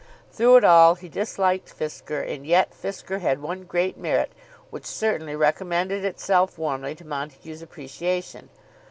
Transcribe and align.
Through 0.31 0.55
it 0.57 0.63
all 0.63 0.95
he 0.95 1.07
disliked 1.07 1.69
Fisker, 1.69 2.21
and 2.21 2.43
yet 2.43 2.71
Fisker 2.71 3.19
had 3.19 3.39
one 3.39 3.65
great 3.65 3.99
merit 3.99 4.31
which 4.71 4.85
certainly 4.87 5.35
recommended 5.35 6.03
itself 6.03 6.57
warmly 6.57 6.95
to 6.95 7.05
Montague's 7.05 7.61
appreciation. 7.61 8.49